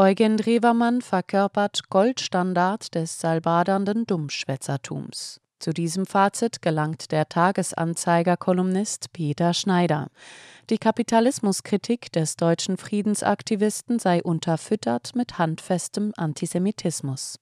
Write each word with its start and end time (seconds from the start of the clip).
Eugen 0.00 0.36
Drewermann 0.36 1.02
verkörpert 1.02 1.90
Goldstandard 1.90 2.94
des 2.94 3.18
salbadernden 3.18 4.06
Dummschwätzertums. 4.06 5.40
Zu 5.58 5.72
diesem 5.72 6.06
Fazit 6.06 6.62
gelangt 6.62 7.10
der 7.10 7.28
Tagesanzeiger-Kolumnist 7.28 9.12
Peter 9.12 9.52
Schneider. 9.54 10.06
Die 10.70 10.78
Kapitalismuskritik 10.78 12.12
des 12.12 12.36
deutschen 12.36 12.76
Friedensaktivisten 12.76 13.98
sei 13.98 14.22
unterfüttert 14.22 15.16
mit 15.16 15.38
handfestem 15.38 16.12
Antisemitismus. 16.16 17.40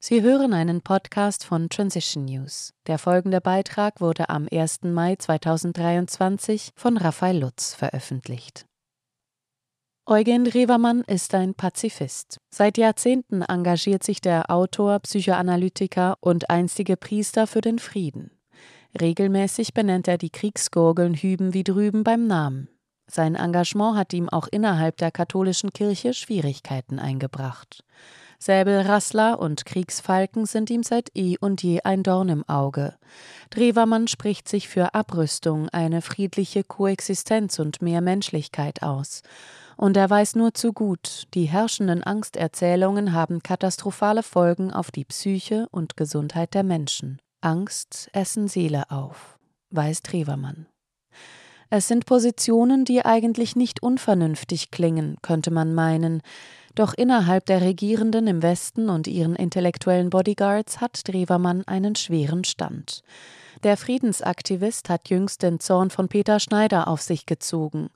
Sie 0.00 0.22
hören 0.22 0.54
einen 0.54 0.80
Podcast 0.80 1.44
von 1.44 1.68
Transition 1.68 2.24
News. 2.24 2.72
Der 2.88 2.98
folgende 2.98 3.40
Beitrag 3.40 4.00
wurde 4.00 4.30
am 4.30 4.48
1. 4.50 4.82
Mai 4.82 5.14
2023 5.14 6.70
von 6.74 6.96
Raphael 6.96 7.38
Lutz 7.38 7.72
veröffentlicht. 7.74 8.64
Eugen 10.10 10.46
Revermann 10.46 11.02
ist 11.02 11.34
ein 11.34 11.52
Pazifist. 11.52 12.38
Seit 12.48 12.78
Jahrzehnten 12.78 13.42
engagiert 13.42 14.02
sich 14.02 14.22
der 14.22 14.50
Autor, 14.50 15.00
Psychoanalytiker 15.00 16.16
und 16.20 16.48
einstige 16.48 16.96
Priester 16.96 17.46
für 17.46 17.60
den 17.60 17.78
Frieden. 17.78 18.30
Regelmäßig 18.98 19.74
benennt 19.74 20.08
er 20.08 20.16
die 20.16 20.30
Kriegsgurgeln 20.30 21.12
hüben 21.12 21.52
wie 21.52 21.62
drüben 21.62 22.04
beim 22.04 22.26
Namen. 22.26 22.70
Sein 23.06 23.34
Engagement 23.34 23.98
hat 23.98 24.14
ihm 24.14 24.30
auch 24.30 24.48
innerhalb 24.50 24.96
der 24.96 25.10
katholischen 25.10 25.74
Kirche 25.74 26.14
Schwierigkeiten 26.14 26.98
eingebracht. 26.98 27.84
Säbelrassler 28.38 29.38
und 29.38 29.66
Kriegsfalken 29.66 30.46
sind 30.46 30.70
ihm 30.70 30.84
seit 30.84 31.10
eh 31.16 31.36
und 31.38 31.62
je 31.62 31.80
ein 31.82 32.02
Dorn 32.02 32.30
im 32.30 32.48
Auge. 32.48 32.94
Drewermann 33.50 34.08
spricht 34.08 34.48
sich 34.48 34.68
für 34.68 34.94
Abrüstung, 34.94 35.68
eine 35.68 36.00
friedliche 36.00 36.64
Koexistenz 36.64 37.58
und 37.58 37.82
mehr 37.82 38.00
Menschlichkeit 38.00 38.82
aus. 38.82 39.22
Und 39.78 39.96
er 39.96 40.10
weiß 40.10 40.34
nur 40.34 40.54
zu 40.54 40.72
gut, 40.72 41.28
die 41.34 41.44
herrschenden 41.44 42.02
Angsterzählungen 42.02 43.12
haben 43.12 43.44
katastrophale 43.44 44.24
Folgen 44.24 44.72
auf 44.72 44.90
die 44.90 45.04
Psyche 45.04 45.68
und 45.70 45.96
Gesundheit 45.96 46.54
der 46.54 46.64
Menschen. 46.64 47.20
Angst 47.40 48.10
essen 48.12 48.48
Seele 48.48 48.90
auf, 48.90 49.38
weiß 49.70 50.02
Trevermann. 50.02 50.66
Es 51.70 51.86
sind 51.86 52.06
Positionen, 52.06 52.84
die 52.84 53.04
eigentlich 53.04 53.54
nicht 53.54 53.80
unvernünftig 53.80 54.72
klingen, 54.72 55.16
könnte 55.22 55.52
man 55.52 55.72
meinen, 55.74 56.22
doch 56.74 56.92
innerhalb 56.92 57.46
der 57.46 57.60
Regierenden 57.60 58.26
im 58.26 58.42
Westen 58.42 58.88
und 58.88 59.06
ihren 59.06 59.36
intellektuellen 59.36 60.10
Bodyguards 60.10 60.80
hat 60.80 61.06
Drewermann 61.06 61.62
einen 61.68 61.94
schweren 61.94 62.42
Stand. 62.42 63.04
Der 63.64 63.76
Friedensaktivist 63.76 64.88
hat 64.88 65.10
jüngst 65.10 65.42
den 65.42 65.58
Zorn 65.58 65.90
von 65.90 66.06
Peter 66.06 66.38
Schneider 66.38 66.86
auf 66.86 67.02
sich 67.02 67.26
gezogen. 67.26 67.90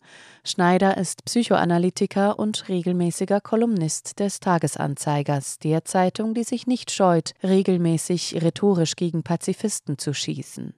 Schneider 0.45 0.97
ist 0.97 1.25
Psychoanalytiker 1.25 2.37
und 2.37 2.69
regelmäßiger 2.69 3.41
Kolumnist 3.41 4.19
des 4.19 4.41
Tagesanzeigers, 4.41 5.61
der 5.61 5.85
Zeitung, 5.85 6.35
die 6.35 6.43
sich 6.43 6.67
nicht 6.67 6.91
scheut, 6.91 7.35
regelmäßig 7.45 8.43
rhetorisch 8.43 8.97
gegen 8.97 9.23
Pazifisten 9.23 9.99
zu 9.99 10.13
schießen. 10.13 10.75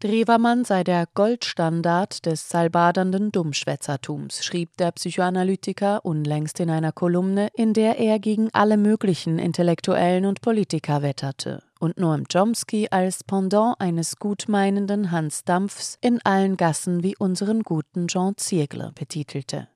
Drewermann 0.00 0.64
sei 0.64 0.84
der 0.84 1.06
Goldstandard 1.14 2.24
des 2.24 2.48
salbadernden 2.48 3.30
Dummschwätzertums, 3.30 4.42
schrieb 4.44 4.76
der 4.78 4.92
Psychoanalytiker 4.92 6.04
unlängst 6.04 6.60
in 6.60 6.70
einer 6.70 6.92
Kolumne, 6.92 7.48
in 7.54 7.74
der 7.74 7.98
er 7.98 8.18
gegen 8.18 8.48
alle 8.52 8.78
möglichen 8.78 9.38
Intellektuellen 9.38 10.24
und 10.24 10.40
Politiker 10.40 11.02
wetterte 11.02 11.62
und 11.84 11.98
Noam 11.98 12.24
Chomsky 12.32 12.88
als 12.90 13.22
Pendant 13.24 13.78
eines 13.78 14.16
gutmeinenden 14.16 15.10
Hans 15.10 15.44
Dampfs 15.44 15.98
in 16.00 16.18
allen 16.24 16.56
Gassen 16.56 17.02
wie 17.02 17.14
unseren 17.14 17.62
guten 17.62 18.08
Jean 18.08 18.38
Ziegler 18.38 18.92
betitelte. 18.94 19.68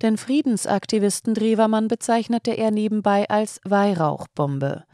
Den 0.00 0.16
Friedensaktivisten 0.16 1.34
Drewermann 1.34 1.86
bezeichnete 1.88 2.52
er 2.52 2.70
nebenbei 2.70 3.28
als 3.28 3.60
Weihrauchbombe. 3.64 4.84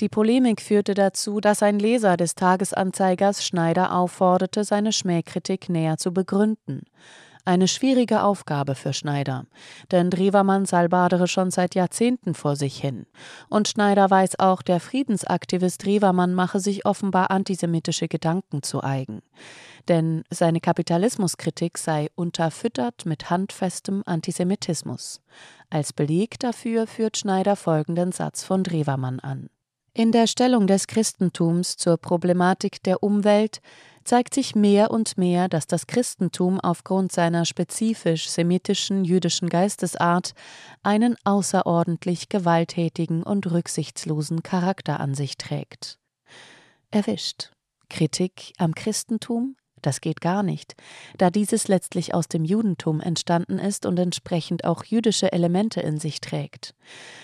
Die 0.00 0.08
Polemik 0.08 0.62
führte 0.62 0.94
dazu, 0.94 1.38
dass 1.38 1.62
ein 1.62 1.78
Leser 1.78 2.16
des 2.16 2.34
Tagesanzeigers 2.34 3.44
Schneider 3.44 3.94
aufforderte, 3.94 4.64
seine 4.64 4.92
Schmähkritik 4.92 5.68
näher 5.68 5.98
zu 5.98 6.14
begründen. 6.14 6.84
Eine 7.44 7.68
schwierige 7.68 8.22
Aufgabe 8.22 8.74
für 8.74 8.92
Schneider, 8.92 9.46
denn 9.90 10.10
Drewermann 10.10 10.66
salbadere 10.66 11.26
schon 11.26 11.50
seit 11.50 11.74
Jahrzehnten 11.74 12.34
vor 12.34 12.54
sich 12.54 12.78
hin. 12.78 13.06
Und 13.48 13.68
Schneider 13.68 14.10
weiß 14.10 14.38
auch, 14.38 14.62
der 14.62 14.78
Friedensaktivist 14.78 15.84
Drewermann 15.84 16.34
mache 16.34 16.60
sich 16.60 16.84
offenbar 16.84 17.30
antisemitische 17.30 18.08
Gedanken 18.08 18.62
zu 18.62 18.82
eigen. 18.82 19.22
Denn 19.88 20.22
seine 20.30 20.60
Kapitalismuskritik 20.60 21.78
sei 21.78 22.08
unterfüttert 22.14 23.06
mit 23.06 23.30
handfestem 23.30 24.02
Antisemitismus. 24.04 25.22
Als 25.70 25.92
Beleg 25.92 26.38
dafür 26.38 26.86
führt 26.86 27.16
Schneider 27.16 27.56
folgenden 27.56 28.12
Satz 28.12 28.44
von 28.44 28.62
Drewermann 28.62 29.20
an. 29.20 29.48
In 29.92 30.12
der 30.12 30.28
Stellung 30.28 30.66
des 30.66 30.86
Christentums 30.86 31.76
zur 31.76 31.96
Problematik 31.96 32.82
der 32.84 33.02
Umwelt 33.02 33.60
zeigt 34.04 34.34
sich 34.34 34.54
mehr 34.54 34.90
und 34.90 35.18
mehr, 35.18 35.48
dass 35.48 35.66
das 35.66 35.86
Christentum 35.86 36.60
aufgrund 36.60 37.12
seiner 37.12 37.44
spezifisch 37.44 38.28
semitischen 38.28 39.04
jüdischen 39.04 39.48
Geistesart 39.48 40.32
einen 40.82 41.16
außerordentlich 41.24 42.28
gewalttätigen 42.28 43.22
und 43.22 43.50
rücksichtslosen 43.50 44.42
Charakter 44.42 45.00
an 45.00 45.14
sich 45.14 45.36
trägt. 45.36 45.98
Erwischt. 46.90 47.50
Kritik 47.88 48.52
am 48.58 48.74
Christentum? 48.74 49.56
Das 49.82 50.00
geht 50.00 50.20
gar 50.20 50.42
nicht, 50.42 50.74
da 51.16 51.30
dieses 51.30 51.66
letztlich 51.66 52.12
aus 52.14 52.28
dem 52.28 52.44
Judentum 52.44 53.00
entstanden 53.00 53.58
ist 53.58 53.86
und 53.86 53.98
entsprechend 53.98 54.64
auch 54.64 54.84
jüdische 54.84 55.32
Elemente 55.32 55.80
in 55.80 55.98
sich 55.98 56.20
trägt. 56.20 56.74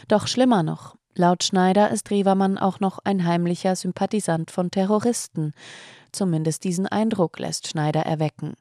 Doch 0.09 0.27
schlimmer 0.27 0.63
noch, 0.63 0.97
Laut 1.19 1.45
Schneider 1.45 1.91
ist 1.91 2.11
Revermann 2.11 2.59
auch 2.59 2.79
noch 2.79 2.99
ein 3.03 3.25
heimlicher 3.25 3.75
Sympathisant 3.75 4.51
von 4.51 4.71
Terroristen. 4.71 5.55
Zumindest 6.17 6.65
diesen 6.65 6.87
Eindruck 6.87 7.39
lässt 7.39 7.69
Schneider 7.69 8.01
erwecken. 8.01 8.55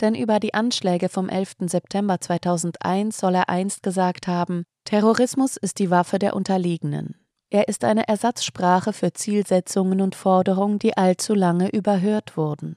Denn 0.00 0.16
über 0.16 0.40
die 0.40 0.52
Anschläge 0.52 1.08
vom 1.08 1.28
11. 1.28 1.56
September 1.66 2.20
2001 2.20 3.16
soll 3.16 3.36
er 3.36 3.48
einst 3.48 3.84
gesagt 3.84 4.26
haben: 4.26 4.64
Terrorismus 4.82 5.56
ist 5.56 5.78
die 5.78 5.90
Waffe 5.90 6.18
der 6.18 6.34
Unterlegenen. 6.34 7.14
Er 7.50 7.68
ist 7.68 7.84
eine 7.84 8.08
Ersatzsprache 8.08 8.92
für 8.92 9.12
Zielsetzungen 9.12 10.00
und 10.00 10.16
Forderungen, 10.16 10.80
die 10.80 10.96
allzu 10.96 11.34
lange 11.34 11.68
überhört 11.68 12.36
wurden. 12.36 12.76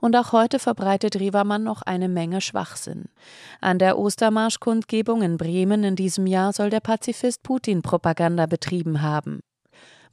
Und 0.00 0.16
auch 0.16 0.32
heute 0.32 0.58
verbreitet 0.58 1.20
Riewermann 1.20 1.62
noch 1.62 1.82
eine 1.82 2.08
Menge 2.08 2.40
Schwachsinn. 2.40 3.04
An 3.60 3.78
der 3.78 3.98
Ostermarschkundgebung 3.98 5.20
in 5.20 5.36
Bremen 5.36 5.84
in 5.84 5.94
diesem 5.94 6.26
Jahr 6.26 6.54
soll 6.54 6.70
der 6.70 6.80
Pazifist 6.80 7.42
Putin 7.42 7.82
Propaganda 7.82 8.46
betrieben 8.46 9.02
haben. 9.02 9.40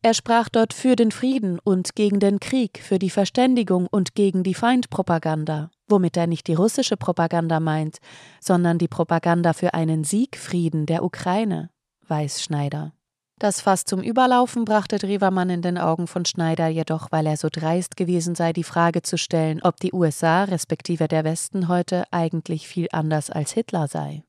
Er 0.01 0.13
sprach 0.13 0.49
dort 0.49 0.73
für 0.73 0.97
den 0.97 1.11
Frieden 1.11 1.59
und 1.63 1.95
gegen 1.95 2.19
den 2.19 2.41
Krieg, 2.41 2.81
für 2.83 2.99
die 2.99 3.09
Verständigung 3.09 3.87
und 3.89 4.15
gegen 4.15 4.43
die 4.43 4.53
Feindpropaganda, 4.53 5.71
womit 5.87 6.17
er 6.17 6.27
nicht 6.27 6.47
die 6.47 6.55
russische 6.55 6.97
Propaganda 6.97 7.61
meint, 7.61 7.99
sondern 8.41 8.77
die 8.77 8.89
Propaganda 8.89 9.53
für 9.53 9.73
einen 9.73 10.03
Siegfrieden 10.03 10.85
der 10.85 11.05
Ukraine, 11.05 11.69
weiß 12.05 12.43
Schneider. 12.43 12.91
Das 13.39 13.61
Fass 13.61 13.85
zum 13.85 14.01
Überlaufen 14.01 14.65
brachte 14.65 14.97
Drewermann 14.97 15.49
in 15.49 15.61
den 15.61 15.77
Augen 15.77 16.07
von 16.07 16.25
Schneider 16.25 16.67
jedoch, 16.67 17.11
weil 17.11 17.25
er 17.25 17.37
so 17.37 17.47
dreist 17.51 17.97
gewesen 17.97 18.35
sei, 18.35 18.53
die 18.53 18.63
Frage 18.63 19.01
zu 19.01 19.17
stellen, 19.17 19.61
ob 19.63 19.79
die 19.79 19.93
USA 19.93 20.43
respektive 20.43 21.07
der 21.07 21.23
Westen 21.23 21.67
heute 21.67 22.03
eigentlich 22.11 22.67
viel 22.67 22.87
anders 22.91 23.29
als 23.29 23.53
Hitler 23.53 23.87
sei. 23.87 24.23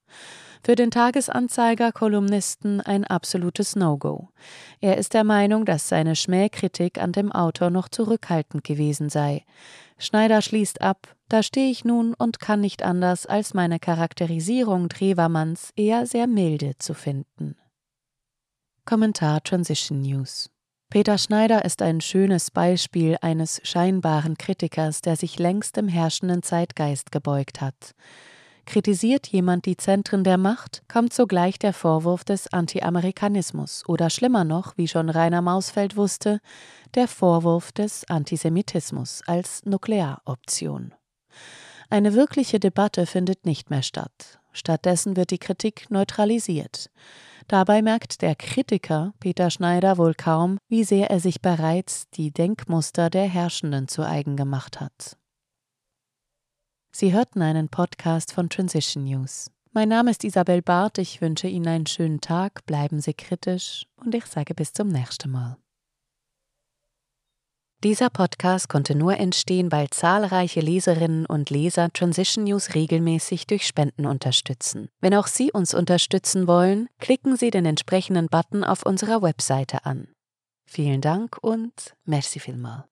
Für 0.65 0.77
den 0.77 0.91
Tagesanzeiger 0.91 1.93
Kolumnisten 1.93 2.81
ein 2.81 3.05
absolutes 3.05 3.77
No-Go. 3.77 4.31
Er 4.81 4.97
ist 4.97 5.13
der 5.13 5.23
Meinung, 5.23 5.67
dass 5.67 5.91
seine 5.91 6.17
Schmähkritik 6.17 6.97
an 6.97 7.13
dem 7.13 7.31
Autor 7.33 7.69
noch 7.69 7.91
zurückhaltend 7.91 8.65
gewesen 8.65 9.11
sei. 9.11 9.45
Schneider 9.99 10.41
schließt 10.41 10.81
ab, 10.81 11.15
da 11.29 11.43
stehe 11.43 11.71
ich 11.71 11.85
nun 11.85 12.15
und 12.15 12.41
kann 12.41 12.63
nicht 12.63 12.83
anders, 12.83 13.27
als 13.27 13.53
meine 13.53 13.79
Charakterisierung 13.79 14.89
Drewermanns 14.89 15.71
eher 15.77 16.07
sehr 16.07 16.27
milde 16.27 16.73
zu 16.79 16.95
finden. 16.95 17.57
Kommentar 18.87 19.43
Transition 19.43 20.01
News. 20.01 20.51
Peter 20.89 21.19
Schneider 21.19 21.67
ist 21.67 21.83
ein 21.83 22.01
schönes 22.01 22.51
Beispiel 22.51 23.19
eines 23.21 23.61
scheinbaren 23.65 24.39
Kritikers, 24.39 25.03
der 25.03 25.17
sich 25.17 25.39
längst 25.39 25.77
dem 25.77 25.89
herrschenden 25.89 26.43
Zeitgeist 26.43 27.13
gebeugt 27.13 27.61
hat. 27.61 27.95
Kritisiert 28.67 29.27
jemand 29.29 29.67
die 29.67 29.77
Zentren 29.77 30.25
der 30.25 30.39
Macht, 30.39 30.83
kommt 30.89 31.13
sogleich 31.13 31.59
der 31.59 31.73
Vorwurf 31.73 32.25
des 32.25 32.53
Anti-Amerikanismus 32.53 33.85
oder 33.87 34.11
schlimmer 34.11 34.45
noch, 34.45 34.77
wie 34.77 34.89
schon 34.89 35.11
Rainer 35.11 35.43
Mausfeld 35.43 35.97
wusste, 35.97 36.41
der 36.95 37.09
Vorwurf 37.09 37.73
des 37.73 38.09
Antisemitismus 38.09 39.23
als 39.27 39.65
Nuklearoption. 39.65 40.95
Eine 41.91 42.15
wirkliche 42.15 42.59
Debatte 42.59 43.07
findet 43.07 43.45
nicht 43.45 43.71
mehr 43.71 43.83
statt. 43.83 44.41
Stattdessen 44.53 45.17
wird 45.17 45.31
die 45.31 45.39
Kritik 45.39 45.91
neutralisiert. 45.91 46.91
Dabei 47.49 47.83
merkt 47.83 48.23
der 48.23 48.35
Kritiker 48.35 49.13
Peter 49.21 49.51
Schneider 49.51 49.99
wohl 49.99 50.15
kaum, 50.15 50.59
wie 50.69 50.85
sehr 50.85 51.11
er 51.11 51.21
sich 51.21 51.43
bereits 51.43 52.09
die 52.11 52.33
Denkmuster 52.33 53.11
der 53.11 53.29
Herrschenden 53.29 53.89
zu 53.89 54.03
eigen 54.03 54.37
gemacht 54.37 54.81
hat. 54.81 55.19
Sie 56.97 57.13
hörten 57.13 57.43
einen 57.43 57.69
Podcast 57.69 58.33
von 58.33 58.49
Transition 58.49 59.03
News. 59.03 59.51
Mein 59.73 59.89
Name 59.89 60.13
ist 60.13 60.23
Isabel 60.23 60.63
Barth, 60.63 60.99
ich 60.99 61.21
wünsche 61.21 61.49
Ihnen 61.49 61.67
einen 61.67 61.87
schönen 61.87 62.21
Tag, 62.21 62.65
bleiben 62.67 63.01
Sie 63.01 63.15
kritisch 63.15 63.89
und 63.97 64.15
ich 64.15 64.27
sage 64.27 64.55
bis 64.55 64.73
zum 64.73 64.91
nächsten 64.91 65.29
Mal. 65.33 65.57
Dieser 67.83 68.11
Podcast 68.11 68.69
konnte 68.69 68.95
nur 68.95 69.17
entstehen, 69.17 69.73
weil 69.73 69.91
zahlreiche 69.91 70.61
Leserinnen 70.61 71.27
und 71.27 71.51
Leser 71.51 71.93
Transition 71.93 72.45
News 72.45 72.77
regelmäßig 72.77 73.49
durch 73.49 73.67
Spenden 73.67 74.07
unterstützen. 74.07 74.89
Wenn 75.01 75.17
auch 75.17 75.27
Sie 75.27 75.51
uns 75.51 75.75
unterstützen 75.75 76.47
wollen, 76.47 76.87
klicken 77.01 77.37
Sie 77.37 77.51
den 77.51 77.67
entsprechenden 77.67 78.29
Button 78.29 78.63
auf 78.63 78.87
unserer 78.87 79.21
Webseite 79.21 79.85
an. 79.85 80.07
Vielen 80.65 81.01
Dank 81.01 81.39
und 81.43 81.97
merci 82.05 82.39
vielmal. 82.39 82.85